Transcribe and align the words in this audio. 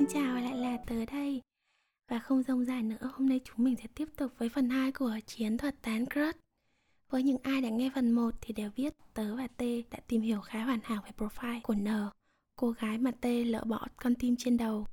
xin 0.00 0.08
chào 0.08 0.34
lại 0.34 0.56
là 0.56 0.78
tớ 0.86 1.04
đây. 1.04 1.42
Và 2.08 2.18
không 2.18 2.42
rông 2.42 2.64
dài 2.64 2.82
nữa, 2.82 3.10
hôm 3.12 3.28
nay 3.28 3.40
chúng 3.44 3.64
mình 3.64 3.76
sẽ 3.76 3.84
tiếp 3.94 4.08
tục 4.16 4.32
với 4.38 4.48
phần 4.48 4.70
2 4.70 4.92
của 4.92 5.18
chiến 5.26 5.58
thuật 5.58 5.82
tán 5.82 6.06
crush. 6.06 6.38
Với 7.10 7.22
những 7.22 7.36
ai 7.42 7.60
đã 7.60 7.68
nghe 7.68 7.90
phần 7.94 8.12
1 8.12 8.34
thì 8.40 8.54
đều 8.54 8.70
biết 8.76 8.94
tớ 9.14 9.36
và 9.36 9.46
T 9.46 9.62
đã 9.90 9.98
tìm 10.06 10.20
hiểu 10.22 10.40
khá 10.40 10.64
hoàn 10.64 10.80
hảo 10.82 11.02
về 11.04 11.10
profile 11.16 11.60
của 11.62 11.74
N 11.74 11.88
Cô 12.56 12.70
gái 12.70 12.98
mà 12.98 13.10
T 13.10 13.24
lỡ 13.46 13.64
bỏ 13.64 13.86
con 13.96 14.14
tim 14.14 14.36
trên 14.38 14.56
đầu. 14.56 14.86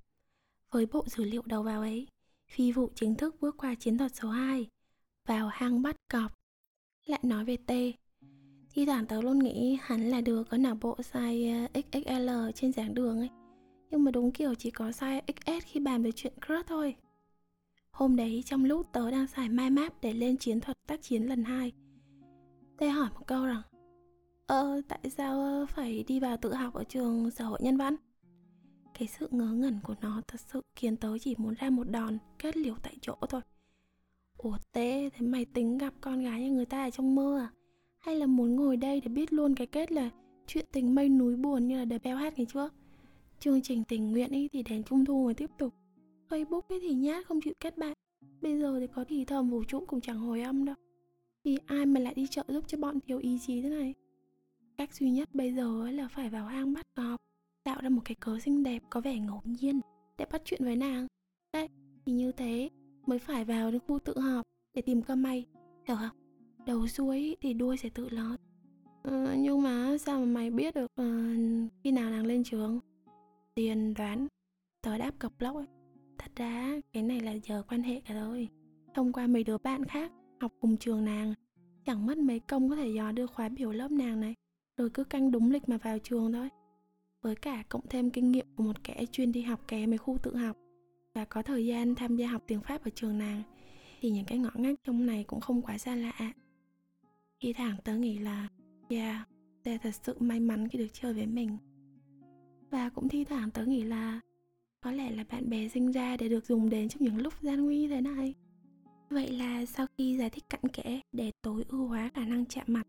Với 0.71 0.86
bộ 0.86 1.05
dữ 1.07 1.24
liệu 1.24 1.42
đầu 1.46 1.64
vào 1.64 1.82
ấy, 1.82 2.07
phi 2.51 2.71
vụ 2.71 2.92
chính 2.96 3.15
thức 3.15 3.36
bước 3.42 3.55
qua 3.57 3.75
chiến 3.75 3.97
thuật 3.97 4.15
số 4.15 4.29
2 4.29 4.68
Vào 5.28 5.47
hang 5.47 5.82
bắt 5.82 5.96
cọp. 6.11 6.32
Lại 7.05 7.19
nói 7.24 7.46
về 7.46 7.57
T 7.57 7.71
Thi 8.69 8.86
thoảng 8.86 9.05
tớ 9.05 9.21
luôn 9.21 9.39
nghĩ 9.39 9.78
hắn 9.82 10.10
là 10.10 10.21
đứa 10.21 10.43
có 10.43 10.57
nào 10.57 10.78
bộ 10.82 10.96
size 10.97 11.68
ờ, 11.74 11.82
XXL 11.82 12.29
trên 12.55 12.71
dáng 12.71 12.93
đường 12.93 13.19
ấy. 13.19 13.29
Nhưng 13.89 14.04
mà 14.04 14.11
đúng 14.11 14.32
kiểu 14.32 14.55
chỉ 14.55 14.71
có 14.71 14.89
size 14.89 15.21
XS 15.27 15.65
khi 15.65 15.79
bàn 15.79 16.04
về 16.04 16.11
chuyện 16.11 16.33
crush 16.45 16.68
thôi. 16.68 16.95
Hôm 17.91 18.15
đấy 18.15 18.43
trong 18.45 18.65
lúc 18.65 18.87
tớ 18.91 19.11
đang 19.11 19.28
xài 19.28 19.50
my 19.50 19.69
map 19.69 19.93
để 20.01 20.14
lên 20.14 20.37
chiến 20.37 20.61
thuật 20.61 20.78
tác 20.87 21.01
chiến 21.01 21.23
lần 21.23 21.43
2 21.43 21.71
Tê 22.78 22.89
hỏi 22.89 23.09
một 23.14 23.28
câu 23.28 23.45
rằng 23.45 23.61
Ờ 24.47 24.81
tại 24.87 25.00
sao 25.09 25.42
ờ, 25.42 25.65
phải 25.65 26.04
đi 26.07 26.19
vào 26.19 26.37
tự 26.37 26.54
học 26.54 26.73
ở 26.73 26.83
trường 26.83 27.31
xã 27.31 27.43
hội 27.43 27.59
nhân 27.61 27.78
văn? 27.78 27.95
Cái 28.93 29.07
sự 29.07 29.28
ngớ 29.31 29.45
ngẩn 29.45 29.79
của 29.83 29.95
nó 30.01 30.21
thật 30.28 30.39
sự 30.39 30.61
khiến 30.75 30.97
tớ 30.97 31.17
chỉ 31.17 31.36
muốn 31.37 31.54
ra 31.54 31.69
một 31.69 31.89
đòn 31.89 32.17
kết 32.39 32.58
liễu 32.58 32.75
tại 32.83 32.97
chỗ 33.02 33.16
thôi. 33.30 33.42
Ủa 34.38 34.58
tê, 34.72 35.09
thế 35.09 35.28
mày 35.28 35.45
tính 35.45 35.78
gặp 35.78 35.94
con 36.02 36.23
gái 36.23 36.42
như 36.42 36.52
người 36.52 36.66
ta 36.66 36.83
ở 36.83 36.89
trong 36.89 37.16
mơ 37.16 37.39
à? 37.39 37.50
Hay 38.00 38.16
là 38.16 38.25
muốn 38.25 38.56
ngồi 38.56 38.78
đây 38.78 39.02
để 39.02 39.08
biết 39.08 39.34
luôn 39.34 39.56
cái 39.56 39.67
kết 39.67 39.92
là 39.92 40.09
chuyện 40.47 40.66
tình 40.72 40.95
mây 40.95 41.09
núi 41.09 41.36
buồn 41.36 41.67
như 41.67 41.78
là 41.78 41.86
đời 41.86 42.00
beo 42.00 42.17
hát 42.17 42.38
ngày 42.38 42.47
trước? 42.53 42.73
Chương 43.40 43.62
trình 43.62 43.84
tình 43.84 44.12
nguyện 44.12 44.32
ấy 44.32 44.50
thì 44.54 44.64
đến 44.64 44.84
trung 44.84 45.06
thu 45.06 45.26
mới 45.26 45.34
tiếp 45.34 45.50
tục. 45.58 45.74
Facebook 46.30 46.62
ấy 46.70 46.80
thì 46.82 46.94
nhát 46.94 47.26
không 47.26 47.42
chịu 47.42 47.54
kết 47.60 47.78
bạn. 47.78 47.94
Bây 48.42 48.60
giờ 48.60 48.80
thì 48.80 48.88
có 48.88 49.06
thì 49.08 49.26
thầm 49.26 49.50
vũ 49.50 49.64
trụ 49.64 49.80
cũng 49.88 50.02
chẳng 50.02 50.20
hồi 50.20 50.42
âm 50.42 50.66
đâu. 50.66 50.76
Thì 51.44 51.58
ai 51.66 51.86
mà 51.86 52.00
lại 52.00 52.14
đi 52.14 52.28
chợ 52.28 52.44
giúp 52.48 52.64
cho 52.68 52.78
bọn 52.78 53.00
thiếu 53.00 53.20
ý 53.20 53.40
chí 53.40 53.62
thế 53.62 53.70
này? 53.70 53.94
Cách 54.78 54.94
duy 54.94 55.12
nhất 55.12 55.36
bây 55.36 55.54
giờ 55.54 55.82
ấy 55.82 55.94
là 55.94 56.08
phải 56.08 56.30
vào 56.30 56.46
hang 56.46 56.74
bắt 56.74 56.86
cọp 56.96 57.22
tạo 57.64 57.82
ra 57.82 57.90
một 57.90 58.02
cái 58.06 58.16
cớ 58.16 58.40
xinh 58.40 58.64
đẹp 58.64 58.84
có 58.90 59.02
vẻ 59.02 59.20
ngẫu 59.20 59.42
nhiên 59.46 59.80
để 60.18 60.26
bắt 60.32 60.42
chuyện 60.46 60.64
với 60.64 60.76
nàng. 60.76 61.08
Đấy 61.54 61.68
thì 62.06 62.14
như 62.14 62.32
thế 62.32 62.70
mới 63.06 63.20
phải 63.20 63.46
vào 63.46 63.72
đến 63.72 63.82
khu 63.88 64.00
tự 64.00 64.20
họp 64.20 64.46
để 64.74 64.82
tìm 64.82 65.02
cơ 65.02 65.16
may. 65.16 65.46
Hiểu 65.88 65.98
không? 65.98 66.18
Đầu 66.66 66.88
xuôi 66.88 67.36
thì 67.42 67.54
đuôi 67.54 67.78
sẽ 67.78 67.90
tự 67.90 68.10
lớn. 68.10 68.36
ờ, 69.04 69.36
nhưng 69.38 69.62
mà 69.62 69.98
sao 69.98 70.20
mà 70.20 70.26
mày 70.26 70.50
biết 70.52 70.76
được 70.76 70.92
uh, 71.02 71.72
khi 71.84 71.92
nào 71.92 72.10
nàng 72.10 72.26
lên 72.26 72.44
trường? 72.44 72.80
Tiên 73.58 73.94
đoán 73.94 74.27
tớ 74.81 74.97
đáp 74.97 75.11
cọc 75.19 75.41
lốc 75.41 75.55
ấy. 75.55 75.66
Thật 76.17 76.31
ra 76.36 76.80
cái 76.94 77.03
này 77.03 77.19
là 77.19 77.31
giờ 77.31 77.63
quan 77.69 77.83
hệ 77.83 78.02
cả 78.05 78.13
rồi. 78.13 78.50
Thông 78.95 79.13
qua 79.13 79.27
mấy 79.27 79.44
đứa 79.44 79.58
bạn 79.58 79.86
khác 79.86 80.11
học 80.39 80.53
cùng 80.59 80.77
trường 80.77 81.05
nàng 81.05 81.33
chẳng 81.85 82.05
mất 82.05 82.17
mấy 82.17 82.39
công 82.39 82.69
có 82.69 82.75
thể 82.75 82.88
dò 82.88 83.11
đưa 83.11 83.28
khóa 83.28 83.50
biểu 83.50 83.72
lớp 83.72 83.91
nàng 83.91 84.19
này 84.19 84.33
rồi 84.78 84.89
cứ 84.89 85.03
canh 85.03 85.31
đúng 85.31 85.52
lịch 85.52 85.69
mà 85.69 85.78
vào 85.78 86.00
trường 86.00 86.33
thôi. 86.33 86.50
Với 87.22 87.35
cả 87.35 87.63
cộng 87.69 87.88
thêm 87.89 88.09
kinh 88.09 88.31
nghiệm 88.31 88.45
của 88.55 88.63
một 88.63 88.83
kẻ 88.83 89.05
chuyên 89.11 89.31
đi 89.31 89.41
học 89.41 89.67
kè 89.67 89.85
mấy 89.85 89.97
khu 89.97 90.17
tự 90.23 90.35
học 90.35 90.58
và 91.13 91.25
có 91.25 91.41
thời 91.41 91.66
gian 91.66 91.95
tham 91.95 92.16
gia 92.16 92.28
học 92.28 92.44
tiếng 92.47 92.61
pháp 92.61 92.83
ở 92.83 92.89
trường 92.95 93.17
nàng 93.17 93.44
thì 94.02 94.09
những 94.09 94.25
cái 94.25 94.38
ngõ 94.38 94.52
ngách 94.53 94.83
trong 94.83 95.05
này 95.05 95.23
cũng 95.23 95.41
không 95.41 95.61
quá 95.61 95.78
xa 95.78 95.95
lạ. 95.95 96.33
Khi 97.39 97.53
thẳng 97.53 97.78
tớ 97.83 97.95
nghĩ 97.95 98.17
là 98.17 98.47
Yeah, 98.89 99.28
Tê 99.63 99.78
thật 99.78 99.95
sự 100.03 100.16
may 100.19 100.39
mắn 100.39 100.67
khi 100.67 100.80
được 100.80 100.88
chơi 100.94 101.13
với 101.13 101.28
mình. 101.28 101.57
Và 102.69 102.89
cũng 102.89 103.09
thi 103.09 103.23
thoảng 103.23 103.51
tớ 103.51 103.66
nghĩ 103.66 103.83
là 103.83 104.19
Có 104.81 104.91
lẽ 104.91 105.11
là 105.11 105.23
bạn 105.31 105.50
bè 105.50 105.67
sinh 105.67 105.91
ra 105.91 106.17
để 106.17 106.29
được 106.29 106.45
dùng 106.45 106.69
đến 106.69 106.89
trong 106.89 107.03
những 107.03 107.17
lúc 107.17 107.33
gian 107.41 107.66
nguy 107.66 107.81
như 107.81 107.88
thế 107.88 108.01
này. 108.01 108.33
Vậy 109.09 109.31
là 109.31 109.66
sau 109.66 109.85
khi 109.97 110.17
giải 110.17 110.29
thích 110.29 110.44
cặn 110.50 110.61
kẽ 110.73 111.01
để 111.11 111.31
tối 111.41 111.66
ưu 111.69 111.88
hóa 111.88 112.09
khả 112.13 112.25
năng 112.25 112.45
chạm 112.45 112.66
mặt 112.67 112.88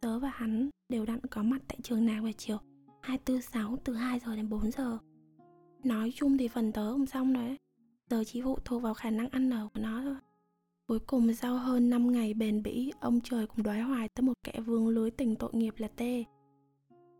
Tớ 0.00 0.18
và 0.18 0.28
hắn 0.34 0.70
đều 0.88 1.04
đặn 1.04 1.20
có 1.30 1.42
mặt 1.42 1.62
tại 1.68 1.78
trường 1.82 2.06
nào 2.06 2.22
vào 2.22 2.32
chiều 2.32 2.58
246 3.02 3.76
từ 3.84 3.94
2 3.94 4.18
giờ 4.18 4.36
đến 4.36 4.48
4 4.48 4.70
giờ. 4.70 4.98
Nói 5.84 6.12
chung 6.14 6.38
thì 6.38 6.48
phần 6.48 6.72
tớ 6.72 6.92
không 6.92 7.06
xong 7.06 7.32
đấy. 7.32 7.56
Giờ 8.10 8.24
chỉ 8.26 8.42
phụ 8.42 8.58
thuộc 8.64 8.82
vào 8.82 8.94
khả 8.94 9.10
năng 9.10 9.28
ăn 9.28 9.50
ở 9.50 9.68
của 9.74 9.80
nó 9.80 10.02
thôi. 10.02 10.16
Cuối 10.86 10.98
cùng 10.98 11.34
sau 11.34 11.58
hơn 11.58 11.90
5 11.90 12.12
ngày 12.12 12.34
bền 12.34 12.62
bỉ, 12.62 12.92
ông 13.00 13.20
trời 13.24 13.46
cũng 13.46 13.62
đoái 13.62 13.80
hoài 13.80 14.08
tới 14.08 14.22
một 14.22 14.32
kẻ 14.42 14.60
vương 14.60 14.88
lưới 14.88 15.10
tình 15.10 15.36
tội 15.36 15.50
nghiệp 15.52 15.74
là 15.78 15.88
Tê. 15.96 16.24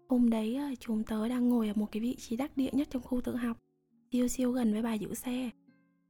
Hôm 0.09 0.31
đấy 0.31 0.55
ờ, 0.55 0.75
chúng 0.81 1.05
tớ 1.05 1.29
đang 1.29 1.49
ngồi 1.49 1.69
ở 1.69 1.75
một 1.77 1.87
cái 1.93 2.01
vị 2.01 2.15
trí 2.15 2.37
đắc 2.37 2.57
địa 2.57 2.71
nhất 2.73 2.89
trong 2.91 3.03
khu 3.03 3.21
tự 3.21 3.37
học, 3.37 3.57
siêu 4.13 4.29
siêu 4.29 4.53
gần 4.53 4.73
với 4.73 4.83
bà 4.83 4.95
giữ 4.95 5.15
xe. 5.15 5.51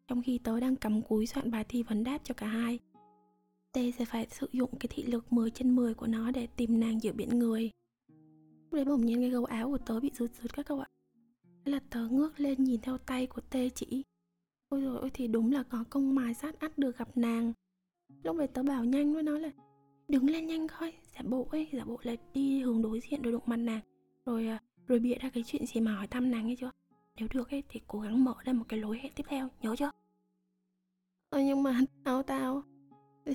Trong 0.08 0.22
khi 0.22 0.38
tớ 0.38 0.60
đang 0.60 0.76
cắm 0.76 1.02
cúi 1.02 1.26
soạn 1.26 1.50
bài 1.50 1.64
thi 1.68 1.82
vấn 1.82 2.04
đáp 2.04 2.18
cho 2.24 2.34
cả 2.34 2.46
hai. 2.46 2.78
Tê 3.72 3.92
sẽ 3.98 4.04
phải 4.04 4.26
sử 4.30 4.48
dụng 4.52 4.70
cái 4.80 4.88
thị 4.90 5.02
lực 5.02 5.32
10 5.32 5.50
trên 5.50 5.76
10 5.76 5.94
của 5.94 6.06
nó 6.06 6.30
để 6.30 6.46
tìm 6.46 6.80
nàng 6.80 7.02
giữa 7.02 7.12
biển 7.12 7.28
người. 7.28 7.70
Lúc 8.64 8.72
đấy 8.72 8.84
bỗng 8.84 9.06
nhiên 9.06 9.20
cái 9.20 9.30
gấu 9.30 9.44
áo 9.44 9.68
của 9.68 9.78
tớ 9.78 10.00
bị 10.00 10.10
rút 10.14 10.30
rút 10.42 10.52
các 10.52 10.66
cậu 10.66 10.80
ạ. 10.80 10.88
Thế 11.64 11.72
là 11.72 11.80
tớ 11.90 12.08
ngước 12.08 12.40
lên 12.40 12.64
nhìn 12.64 12.80
theo 12.80 12.98
tay 12.98 13.26
của 13.26 13.40
Tê 13.50 13.70
chỉ 13.74 14.02
Ôi 14.68 14.80
rồi 14.80 14.98
ôi 15.00 15.10
thì 15.14 15.26
đúng 15.26 15.52
là 15.52 15.62
có 15.62 15.84
công 15.90 16.14
mài 16.14 16.34
sát 16.34 16.60
ắt 16.60 16.78
được 16.78 16.98
gặp 16.98 17.16
nàng 17.16 17.52
Lúc 18.22 18.36
đấy 18.36 18.48
tớ 18.48 18.62
bảo 18.62 18.84
nhanh 18.84 19.14
với 19.14 19.22
nó 19.22 19.38
là 19.38 19.50
Đứng 20.08 20.30
lên 20.30 20.46
nhanh 20.46 20.66
coi 20.68 20.92
Giả 21.14 21.20
bộ 21.24 21.48
ấy, 21.50 21.68
giả 21.72 21.84
bộ 21.84 21.98
là 22.02 22.14
đi 22.34 22.60
hướng 22.60 22.82
đối 22.82 23.00
diện 23.00 23.22
rồi 23.22 23.32
đụng 23.32 23.42
mặt 23.46 23.56
nàng. 23.56 23.80
Rồi 24.24 24.46
à, 24.46 24.58
rồi 24.86 24.98
bịa 24.98 25.14
ra 25.14 25.30
cái 25.34 25.42
chuyện 25.46 25.66
gì 25.66 25.80
mà 25.80 25.96
hỏi 25.96 26.06
thăm 26.06 26.30
nàng 26.30 26.44
ấy 26.44 26.56
chưa? 26.60 26.70
Nếu 27.16 27.28
được 27.34 27.50
ấy 27.50 27.62
thì 27.68 27.80
cố 27.86 28.00
gắng 28.00 28.24
mở 28.24 28.34
ra 28.44 28.52
một 28.52 28.64
cái 28.68 28.80
lối 28.80 28.98
hẹn 28.98 29.12
tiếp 29.16 29.24
theo, 29.28 29.48
nhớ 29.62 29.76
chưa? 29.76 29.90
Ờ 31.30 31.40
nhưng 31.40 31.62
mà 31.62 31.80
tao 32.04 32.22
tao 32.22 32.62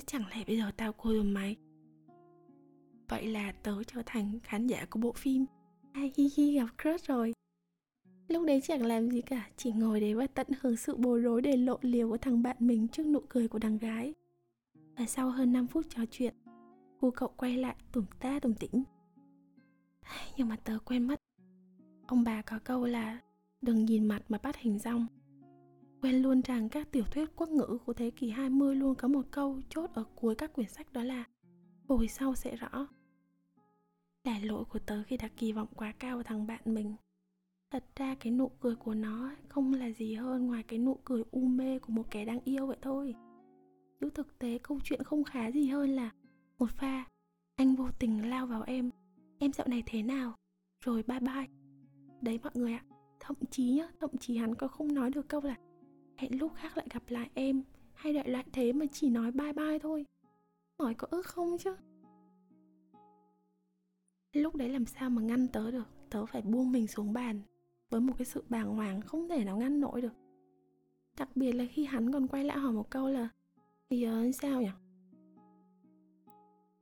Chẳng 0.06 0.28
lẽ 0.30 0.44
bây 0.46 0.56
giờ 0.56 0.70
tao 0.76 0.92
cô 0.92 1.10
rồi 1.10 1.24
mày? 1.24 1.56
Vậy 3.08 3.26
là 3.26 3.52
tớ 3.52 3.84
trở 3.86 4.02
thành 4.06 4.38
khán 4.42 4.66
giả 4.66 4.86
của 4.90 5.00
bộ 5.00 5.12
phim. 5.12 5.46
Ai 5.92 6.12
hi 6.16 6.30
hi 6.36 6.54
gặp 6.54 6.66
crush 6.82 7.06
rồi. 7.06 7.32
Lúc 8.28 8.46
đấy 8.46 8.60
chẳng 8.60 8.86
làm 8.86 9.10
gì 9.10 9.20
cả, 9.20 9.48
chỉ 9.56 9.72
ngồi 9.72 10.00
đấy 10.00 10.14
và 10.14 10.26
tận 10.26 10.46
hưởng 10.60 10.76
sự 10.76 10.96
bối 10.96 11.20
rối 11.20 11.42
để 11.42 11.56
lộ 11.56 11.78
liều 11.82 12.08
của 12.08 12.16
thằng 12.16 12.42
bạn 12.42 12.56
mình 12.60 12.88
trước 12.88 13.06
nụ 13.06 13.20
cười 13.28 13.48
của 13.48 13.58
đằng 13.58 13.78
gái. 13.78 14.14
Và 14.96 15.06
sau 15.06 15.30
hơn 15.30 15.52
5 15.52 15.66
phút 15.66 15.86
trò 15.88 16.02
chuyện, 16.10 16.34
cô 17.04 17.10
cậu 17.10 17.28
quay 17.36 17.56
lại, 17.56 17.76
tủm 17.92 18.04
ta 18.20 18.40
tủm 18.40 18.54
tỉnh 18.54 18.82
Nhưng 20.36 20.48
mà 20.48 20.56
tớ 20.56 20.78
quên 20.84 21.06
mất. 21.06 21.20
Ông 22.06 22.24
bà 22.24 22.42
có 22.42 22.58
câu 22.64 22.84
là, 22.84 23.20
đừng 23.62 23.84
nhìn 23.84 24.04
mặt 24.04 24.22
mà 24.28 24.38
bắt 24.42 24.56
hình 24.56 24.78
rong. 24.78 25.06
Quên 26.00 26.14
luôn 26.14 26.40
rằng 26.40 26.68
các 26.68 26.92
tiểu 26.92 27.04
thuyết 27.10 27.36
quốc 27.36 27.48
ngữ 27.48 27.78
của 27.86 27.92
thế 27.92 28.10
kỷ 28.10 28.30
20 28.30 28.76
luôn 28.76 28.94
có 28.94 29.08
một 29.08 29.26
câu 29.30 29.60
chốt 29.68 29.90
ở 29.94 30.04
cuối 30.14 30.34
các 30.34 30.52
quyển 30.52 30.68
sách 30.68 30.92
đó 30.92 31.02
là, 31.02 31.24
Hồi 31.88 32.08
sau 32.08 32.34
sẽ 32.34 32.56
rõ. 32.56 32.86
Là 34.24 34.38
lỗi 34.38 34.64
của 34.64 34.78
tớ 34.78 35.02
khi 35.06 35.16
đặt 35.16 35.32
kỳ 35.36 35.52
vọng 35.52 35.68
quá 35.74 35.92
cao 35.98 36.16
vào 36.16 36.22
thằng 36.22 36.46
bạn 36.46 36.60
mình 36.64 36.96
thật 37.70 37.84
ra 37.96 38.14
cái 38.14 38.32
nụ 38.32 38.48
cười 38.60 38.76
của 38.76 38.94
nó 38.94 39.30
không 39.48 39.74
là 39.74 39.90
gì 39.90 40.14
hơn 40.14 40.46
ngoài 40.46 40.62
cái 40.62 40.78
nụ 40.78 40.98
cười 41.04 41.22
u 41.30 41.40
mê 41.40 41.78
của 41.78 41.92
một 41.92 42.10
kẻ 42.10 42.24
đang 42.24 42.40
yêu 42.44 42.66
vậy 42.66 42.76
thôi 42.82 43.14
chứ 44.00 44.10
thực 44.10 44.38
tế 44.38 44.58
câu 44.62 44.80
chuyện 44.84 45.02
không 45.04 45.24
khá 45.24 45.50
gì 45.50 45.68
hơn 45.68 45.90
là 45.90 46.10
một 46.58 46.70
pha 46.70 47.04
anh 47.56 47.74
vô 47.74 47.88
tình 47.98 48.28
lao 48.28 48.46
vào 48.46 48.62
em. 48.62 48.90
Em 49.38 49.52
dạo 49.52 49.68
này 49.68 49.82
thế 49.86 50.02
nào? 50.02 50.34
Rồi 50.84 51.02
bye 51.02 51.20
bye. 51.20 51.46
Đấy 52.20 52.38
mọi 52.42 52.52
người 52.54 52.72
ạ 52.72 52.84
thậm 53.20 53.36
chí 53.50 53.70
nhá 53.70 53.88
thậm 54.00 54.10
chí 54.20 54.36
hắn 54.36 54.54
có 54.54 54.68
không 54.68 54.94
nói 54.94 55.10
được 55.10 55.28
câu 55.28 55.40
là 55.40 55.56
hẹn 56.16 56.38
lúc 56.38 56.52
khác 56.54 56.76
lại 56.76 56.86
gặp 56.90 57.02
lại 57.08 57.30
em 57.34 57.62
hay 57.94 58.12
đợi 58.12 58.28
loại 58.28 58.44
thế 58.52 58.72
mà 58.72 58.86
chỉ 58.92 59.10
nói 59.10 59.32
bye 59.32 59.52
bye 59.52 59.78
thôi. 59.78 60.06
Hỏi 60.78 60.94
có 60.94 61.08
ước 61.10 61.26
không 61.26 61.58
chứ? 61.58 61.76
Lúc 64.32 64.54
đấy 64.54 64.68
làm 64.68 64.86
sao 64.86 65.10
mà 65.10 65.22
ngăn 65.22 65.48
tớ 65.48 65.70
được? 65.70 65.88
Tớ 66.10 66.26
phải 66.26 66.42
buông 66.42 66.72
mình 66.72 66.86
xuống 66.86 67.12
bàn 67.12 67.40
với 67.90 68.00
một 68.00 68.12
cái 68.18 68.24
sự 68.24 68.44
bàng 68.48 68.76
hoàng 68.76 69.00
không 69.00 69.28
thể 69.28 69.44
nào 69.44 69.56
ngăn 69.56 69.80
nổi 69.80 70.02
được. 70.02 70.12
Đặc 71.18 71.36
biệt 71.36 71.52
là 71.52 71.64
khi 71.70 71.84
hắn 71.84 72.12
còn 72.12 72.28
quay 72.28 72.44
lại 72.44 72.58
hỏi 72.58 72.72
một 72.72 72.90
câu 72.90 73.08
là 73.08 73.28
thì 73.90 74.06
uh, 74.06 74.12
ờ, 74.12 74.32
sao 74.32 74.62
nhỉ? 74.62 74.68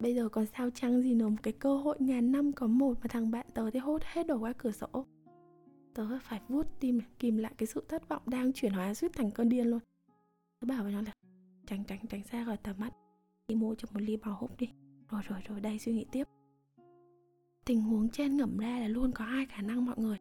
Bây 0.02 0.14
giờ 0.14 0.28
còn 0.28 0.46
sao 0.46 0.70
chăng 0.70 1.02
gì 1.02 1.14
nữa 1.14 1.28
một 1.28 1.36
cái 1.42 1.52
cơ 1.52 1.76
hội 1.76 1.96
ngàn 2.00 2.32
năm 2.32 2.52
có 2.52 2.66
một 2.66 2.98
mà 3.02 3.06
thằng 3.08 3.30
bạn 3.30 3.46
tớ 3.54 3.70
thì 3.70 3.78
hốt 3.78 4.02
hết 4.04 4.26
đổ 4.26 4.38
qua 4.38 4.52
cửa 4.52 4.70
sổ. 4.70 5.06
Tớ 5.94 6.18
phải 6.22 6.40
vuốt 6.48 6.66
tim, 6.80 7.00
kìm 7.18 7.36
lại 7.36 7.52
cái 7.58 7.66
sự 7.66 7.84
thất 7.88 8.08
vọng 8.08 8.22
đang 8.26 8.52
chuyển 8.52 8.72
hóa 8.72 8.94
suýt 8.94 9.12
thành 9.14 9.30
cơn 9.30 9.48
điên 9.48 9.66
luôn. 9.66 9.80
Tớ 10.60 10.66
bảo 10.66 10.82
với 10.82 10.92
nó 10.92 11.02
là, 11.02 11.12
tránh 11.66 11.84
tránh 11.84 12.06
tránh 12.10 12.22
xa 12.24 12.44
khỏi 12.44 12.56
tầm 12.56 12.76
mắt. 12.78 12.92
Đi 13.48 13.54
mua 13.54 13.74
cho 13.74 13.88
một 13.92 14.00
ly 14.02 14.16
bò 14.16 14.32
húc 14.32 14.58
đi. 14.58 14.68
Rồi 15.10 15.22
rồi 15.28 15.40
rồi, 15.48 15.60
đây, 15.60 15.78
suy 15.78 15.92
nghĩ 15.92 16.06
tiếp. 16.12 16.24
Tình 17.64 17.82
huống 17.82 18.08
trên 18.08 18.36
ngẩm 18.36 18.58
ra 18.58 18.78
là 18.78 18.88
luôn 18.88 19.12
có 19.12 19.24
hai 19.24 19.46
khả 19.46 19.62
năng 19.62 19.84
mọi 19.84 19.96
người? 19.98 20.18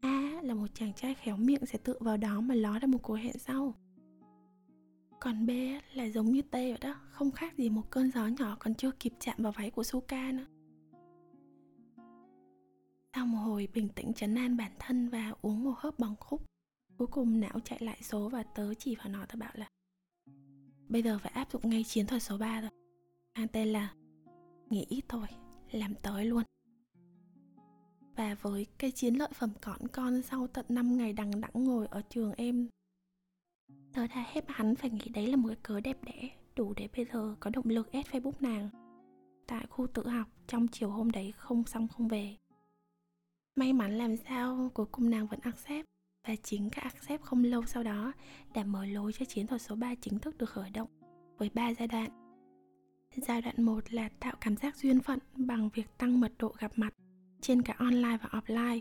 A 0.00 0.40
là 0.42 0.54
một 0.54 0.66
chàng 0.74 0.92
trai 0.92 1.14
khéo 1.14 1.36
miệng 1.36 1.66
sẽ 1.66 1.78
tự 1.78 1.94
vào 2.00 2.16
đó 2.16 2.40
mà 2.40 2.54
ló 2.54 2.78
ra 2.78 2.86
một 2.86 2.98
cuộc 3.02 3.14
hẹn 3.14 3.38
sau. 3.38 3.74
Còn 5.22 5.46
B 5.46 5.50
là 5.94 6.04
giống 6.04 6.32
như 6.32 6.42
T 6.42 6.52
vậy 6.52 6.78
đó, 6.80 6.94
Không 7.10 7.30
khác 7.30 7.56
gì 7.56 7.70
một 7.70 7.90
cơn 7.90 8.10
gió 8.10 8.26
nhỏ 8.26 8.56
còn 8.58 8.74
chưa 8.74 8.90
kịp 8.90 9.12
chạm 9.20 9.36
vào 9.38 9.52
váy 9.52 9.70
của 9.70 9.82
Suka 9.82 10.32
nữa. 10.32 10.46
Sau 13.14 13.26
một 13.26 13.38
hồi 13.38 13.68
bình 13.74 13.88
tĩnh 13.88 14.12
chấn 14.12 14.34
an 14.34 14.56
bản 14.56 14.72
thân 14.78 15.08
và 15.08 15.32
uống 15.42 15.64
một 15.64 15.74
hớp 15.76 15.98
bằng 15.98 16.16
khúc, 16.20 16.42
cuối 16.98 17.06
cùng 17.06 17.40
não 17.40 17.60
chạy 17.64 17.78
lại 17.82 17.98
số 18.02 18.28
và 18.28 18.42
tớ 18.42 18.74
chỉ 18.74 18.96
vào 18.96 19.08
nó 19.08 19.26
tớ 19.26 19.36
bảo 19.36 19.52
là, 19.54 19.68
bây 20.88 21.02
giờ 21.02 21.18
phải 21.18 21.32
áp 21.32 21.52
dụng 21.52 21.70
ngay 21.70 21.84
chiến 21.84 22.06
thuật 22.06 22.22
số 22.22 22.38
3 22.38 22.60
rồi. 22.60 22.70
Mang 23.38 23.48
tên 23.48 23.68
là, 23.68 23.94
nghĩ 24.70 24.86
ít 24.88 25.04
thôi, 25.08 25.26
làm 25.72 25.94
tới 25.94 26.24
luôn. 26.24 26.42
Và 28.16 28.34
với 28.34 28.66
cái 28.78 28.90
chiến 28.90 29.14
lợi 29.14 29.30
phẩm 29.34 29.50
cỏn 29.62 29.88
con 29.88 30.22
sau 30.22 30.46
tận 30.46 30.66
5 30.68 30.96
ngày 30.96 31.12
đằng 31.12 31.40
đẵng 31.40 31.64
ngồi 31.64 31.86
ở 31.86 32.02
trường 32.10 32.32
em 32.32 32.68
Tớ 33.94 34.06
đã 34.06 34.24
hết 34.32 34.44
hắn, 34.48 34.74
phải 34.74 34.90
nghĩ 34.90 35.08
đấy 35.14 35.26
là 35.26 35.36
một 35.36 35.48
cái 35.48 35.56
cớ 35.62 35.80
đẹp 35.80 35.96
đẽ, 36.04 36.30
Đủ 36.56 36.74
để 36.76 36.88
bây 36.96 37.04
giờ 37.04 37.34
có 37.40 37.50
động 37.50 37.68
lực 37.68 37.92
ép 37.92 38.06
Facebook 38.06 38.32
nàng 38.40 38.68
Tại 39.46 39.66
khu 39.70 39.86
tự 39.86 40.08
học, 40.08 40.28
trong 40.46 40.68
chiều 40.68 40.90
hôm 40.90 41.10
đấy 41.10 41.32
không 41.36 41.64
xong 41.64 41.88
không 41.88 42.08
về 42.08 42.36
May 43.56 43.72
mắn 43.72 43.98
làm 43.98 44.16
sao, 44.16 44.70
cuối 44.74 44.86
cùng 44.86 45.10
nàng 45.10 45.26
vẫn 45.26 45.40
accept 45.42 45.86
Và 46.28 46.36
chính 46.42 46.70
các 46.70 46.82
accept 46.82 47.22
không 47.22 47.44
lâu 47.44 47.62
sau 47.66 47.82
đó, 47.82 48.12
Đã 48.54 48.64
mở 48.64 48.86
lối 48.86 49.12
cho 49.12 49.24
chiến 49.24 49.46
thuật 49.46 49.62
số 49.62 49.76
3 49.76 49.94
chính 49.94 50.18
thức 50.18 50.38
được 50.38 50.50
khởi 50.50 50.70
động 50.70 50.88
Với 51.38 51.50
3 51.54 51.74
giai 51.74 51.88
đoạn 51.88 52.10
Giai 53.16 53.42
đoạn 53.42 53.62
1 53.62 53.92
là 53.92 54.08
tạo 54.20 54.34
cảm 54.40 54.56
giác 54.56 54.76
duyên 54.76 55.00
phận 55.00 55.18
bằng 55.36 55.70
việc 55.74 55.98
tăng 55.98 56.20
mật 56.20 56.32
độ 56.38 56.54
gặp 56.58 56.72
mặt 56.76 56.94
trên 57.42 57.62
cả 57.62 57.74
online 57.78 58.18
và 58.22 58.40
offline. 58.40 58.80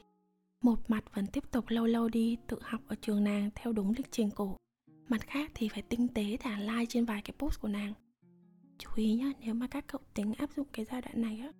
Một 0.61 0.79
mặt 0.87 1.03
vẫn 1.13 1.27
tiếp 1.27 1.43
tục 1.51 1.65
lâu 1.67 1.85
lâu 1.85 2.09
đi 2.09 2.37
tự 2.47 2.57
học 2.61 2.81
ở 2.87 2.95
trường 3.01 3.23
nàng 3.23 3.49
theo 3.55 3.73
đúng 3.73 3.93
lịch 3.97 4.11
trình 4.11 4.29
cũ. 4.35 4.60
Mặt 5.11 5.21
khác 5.27 5.51
thì 5.53 5.69
phải 5.69 5.81
tinh 5.81 6.07
tế 6.07 6.37
thả 6.39 6.59
like 6.59 6.85
trên 6.89 7.05
vài 7.05 7.21
cái 7.21 7.33
post 7.39 7.61
của 7.61 7.67
nàng. 7.67 7.93
Chú 8.77 8.89
ý 8.95 9.13
nhá, 9.13 9.31
nếu 9.39 9.53
mà 9.53 9.67
các 9.67 9.87
cậu 9.87 10.01
tính 10.13 10.33
áp 10.33 10.49
dụng 10.55 10.67
cái 10.73 10.85
giai 10.85 11.01
đoạn 11.01 11.21
này 11.21 11.39
á, 11.39 11.51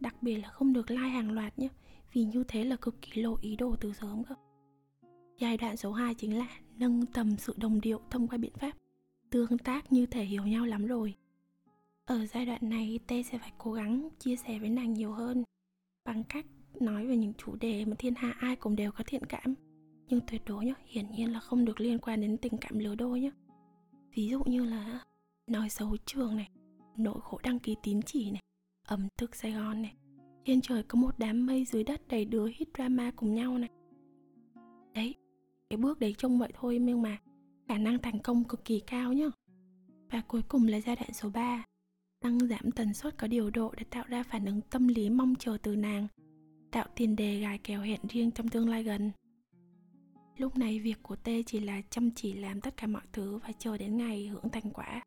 đặc 0.00 0.22
biệt 0.22 0.36
là 0.36 0.48
không 0.48 0.72
được 0.72 0.90
like 0.90 1.08
hàng 1.08 1.32
loạt 1.32 1.58
nhé, 1.58 1.68
vì 2.12 2.24
như 2.24 2.44
thế 2.48 2.64
là 2.64 2.76
cực 2.76 3.02
kỳ 3.02 3.22
lộ 3.22 3.36
ý 3.40 3.56
đồ 3.56 3.76
từ 3.80 3.92
sớm 3.92 4.24
cơ. 4.24 4.34
Giai 5.38 5.56
đoạn 5.56 5.76
số 5.76 5.92
2 5.92 6.14
chính 6.14 6.38
là 6.38 6.48
nâng 6.76 7.06
tầm 7.06 7.36
sự 7.36 7.54
đồng 7.56 7.80
điệu 7.80 8.00
thông 8.10 8.28
qua 8.28 8.38
biện 8.38 8.52
pháp 8.60 8.72
tương 9.30 9.58
tác 9.58 9.92
như 9.92 10.06
thể 10.06 10.24
hiểu 10.24 10.42
nhau 10.42 10.66
lắm 10.66 10.86
rồi. 10.86 11.14
Ở 12.04 12.26
giai 12.26 12.46
đoạn 12.46 12.60
này, 12.62 12.98
T 13.06 13.10
sẽ 13.10 13.38
phải 13.38 13.52
cố 13.58 13.72
gắng 13.72 14.08
chia 14.18 14.36
sẻ 14.36 14.58
với 14.58 14.70
nàng 14.70 14.94
nhiều 14.94 15.12
hơn 15.12 15.44
bằng 16.04 16.24
cách 16.24 16.46
nói 16.80 17.06
về 17.06 17.16
những 17.16 17.34
chủ 17.34 17.56
đề 17.56 17.84
mà 17.84 17.96
thiên 17.98 18.14
hạ 18.14 18.34
ai 18.40 18.56
cũng 18.56 18.76
đều 18.76 18.92
có 18.92 19.04
thiện 19.06 19.24
cảm 19.26 19.54
nhưng 20.08 20.20
tuyệt 20.30 20.42
đối 20.46 20.64
nhá, 20.64 20.74
hiển 20.86 21.10
nhiên 21.10 21.32
là 21.32 21.40
không 21.40 21.64
được 21.64 21.80
liên 21.80 21.98
quan 21.98 22.20
đến 22.20 22.36
tình 22.36 22.56
cảm 22.60 22.78
lứa 22.78 22.94
đôi 22.94 23.20
nhá. 23.20 23.30
Ví 24.14 24.28
dụ 24.28 24.44
như 24.44 24.64
là 24.64 25.00
nói 25.46 25.68
xấu 25.68 25.96
trường 26.06 26.36
này, 26.36 26.48
nỗi 26.96 27.20
khổ 27.22 27.40
đăng 27.42 27.58
ký 27.58 27.76
tín 27.82 28.02
chỉ 28.02 28.30
này, 28.30 28.42
ẩm 28.86 29.08
thực 29.16 29.36
sài 29.36 29.52
gòn 29.52 29.82
này, 29.82 29.94
trên 30.44 30.60
trời 30.60 30.82
có 30.82 30.98
một 30.98 31.18
đám 31.18 31.46
mây 31.46 31.64
dưới 31.64 31.84
đất 31.84 32.08
đầy 32.08 32.24
đứa 32.24 32.46
hit 32.46 32.68
drama 32.74 33.10
cùng 33.16 33.34
nhau 33.34 33.58
này. 33.58 33.70
Đấy, 34.94 35.14
cái 35.70 35.76
bước 35.76 36.00
đấy 36.00 36.14
trông 36.18 36.38
vậy 36.38 36.52
thôi 36.54 36.78
nhưng 36.80 37.02
mà 37.02 37.18
khả 37.68 37.78
năng 37.78 37.98
thành 37.98 38.18
công 38.18 38.44
cực 38.44 38.64
kỳ 38.64 38.80
cao 38.80 39.12
nhá. 39.12 39.26
Và 40.10 40.20
cuối 40.28 40.42
cùng 40.48 40.66
là 40.66 40.80
giai 40.80 40.96
đoạn 40.96 41.12
số 41.12 41.30
3 41.30 41.64
tăng 42.20 42.38
giảm 42.38 42.70
tần 42.70 42.94
suất 42.94 43.18
có 43.18 43.26
điều 43.26 43.50
độ 43.50 43.74
để 43.76 43.84
tạo 43.90 44.04
ra 44.08 44.22
phản 44.22 44.44
ứng 44.44 44.60
tâm 44.60 44.88
lý 44.88 45.10
mong 45.10 45.34
chờ 45.38 45.56
từ 45.62 45.76
nàng, 45.76 46.06
tạo 46.70 46.86
tiền 46.94 47.16
đề 47.16 47.40
gài 47.40 47.58
kèo 47.58 47.80
hẹn 47.80 48.00
riêng 48.08 48.30
trong 48.30 48.48
tương 48.48 48.68
lai 48.68 48.82
gần 48.82 49.10
lúc 50.38 50.58
này 50.58 50.80
việc 50.80 51.02
của 51.02 51.16
t 51.16 51.28
chỉ 51.46 51.60
là 51.60 51.82
chăm 51.90 52.10
chỉ 52.10 52.32
làm 52.32 52.60
tất 52.60 52.76
cả 52.76 52.86
mọi 52.86 53.02
thứ 53.12 53.38
và 53.38 53.52
chờ 53.58 53.78
đến 53.78 53.96
ngày 53.96 54.26
hưởng 54.26 54.48
thành 54.48 54.70
quả. 54.70 55.02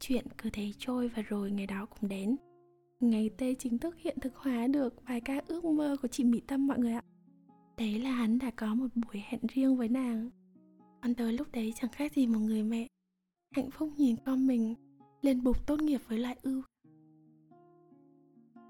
Chuyện 0.00 0.26
cứ 0.38 0.50
thế 0.50 0.72
trôi 0.78 1.08
và 1.08 1.22
rồi 1.22 1.50
ngày 1.50 1.66
đó 1.66 1.86
cũng 1.86 2.08
đến. 2.08 2.36
Ngày 3.00 3.30
t 3.38 3.42
chính 3.58 3.78
thức 3.78 3.96
hiện 3.98 4.16
thực 4.20 4.36
hóa 4.36 4.66
được 4.66 5.02
vài 5.06 5.20
ca 5.20 5.40
ước 5.46 5.64
mơ 5.64 5.96
của 6.02 6.08
chị 6.08 6.24
mỹ 6.24 6.40
tâm 6.46 6.66
mọi 6.66 6.78
người 6.78 6.92
ạ. 6.92 7.02
Đấy 7.76 7.98
là 7.98 8.10
hắn 8.10 8.38
đã 8.38 8.50
có 8.50 8.74
một 8.74 8.86
buổi 8.94 9.22
hẹn 9.26 9.40
riêng 9.54 9.76
với 9.76 9.88
nàng. 9.88 10.30
Còn 11.02 11.14
tới 11.14 11.32
lúc 11.32 11.52
đấy 11.52 11.72
chẳng 11.76 11.90
khác 11.90 12.12
gì 12.12 12.26
một 12.26 12.38
người 12.38 12.62
mẹ. 12.62 12.86
Hạnh 13.56 13.70
phúc 13.70 13.92
nhìn 13.96 14.16
con 14.24 14.46
mình, 14.46 14.74
lên 15.22 15.42
bục 15.42 15.66
tốt 15.66 15.82
nghiệp 15.82 16.00
với 16.08 16.18
lại 16.18 16.36
ưu. 16.42 16.62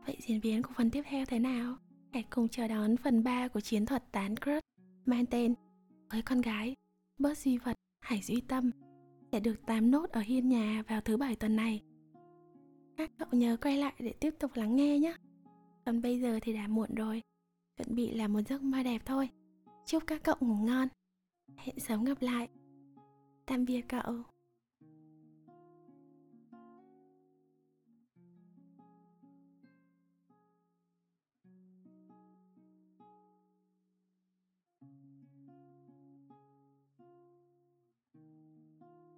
Vậy 0.06 0.17
diễn 0.21 0.41
biến 0.41 0.62
của 0.62 0.73
phần 0.76 0.91
tiếp 0.91 1.03
theo 1.09 1.25
thế 1.25 1.38
nào? 1.38 1.76
Hãy 2.12 2.25
cùng 2.31 2.49
chờ 2.49 2.69
đón 2.69 2.97
phần 2.97 3.25
3 3.25 3.49
của 3.49 3.61
chiến 3.61 3.87
thuật 3.87 4.12
tán 4.12 4.37
crush 4.37 4.68
mang 5.09 5.27
tên 5.27 5.55
Với 6.11 6.23
con 6.23 6.41
gái, 6.41 6.75
bớt 7.19 7.39
duy 7.39 7.59
vật, 7.59 7.77
hải 8.01 8.23
duy 8.23 8.41
tâm 8.41 8.71
sẽ 9.33 9.41
được 9.41 9.67
tám 9.67 9.91
nốt 9.91 10.11
ở 10.11 10.21
hiên 10.21 10.49
nhà 10.49 10.83
vào 10.89 11.01
thứ 11.01 11.17
bảy 11.17 11.37
tuần 11.37 11.57
này. 11.57 11.83
Các 12.97 13.11
cậu 13.19 13.29
nhớ 13.33 13.57
quay 13.61 13.77
lại 13.77 13.95
để 13.99 14.13
tiếp 14.13 14.35
tục 14.39 14.51
lắng 14.55 14.77
nghe 14.77 14.99
nhé. 14.99 15.15
Còn 15.87 16.03
bây 16.03 16.21
giờ 16.21 16.39
thì 16.43 16.53
đã 16.53 16.69
muộn 16.69 16.95
rồi, 16.95 17.23
chuẩn 17.77 17.95
bị 17.95 18.11
là 18.15 18.29
một 18.29 18.41
giấc 18.49 18.63
mơ 18.63 18.83
đẹp 18.83 19.03
thôi. 19.05 19.29
Chúc 19.87 20.03
các 20.07 20.23
cậu 20.25 20.37
ngủ 20.41 20.55
ngon. 20.55 20.89
Hẹn 21.57 21.81
sớm 21.81 22.05
gặp 22.05 22.23
lại. 22.23 22.49
Tạm 23.47 23.65
biệt 23.65 23.85
cậu. 23.89 24.23